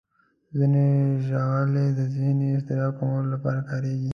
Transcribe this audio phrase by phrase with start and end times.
[0.57, 0.85] ځینې
[1.27, 4.09] ژاولې د ذهني اضطراب کمولو لپاره کارېږي.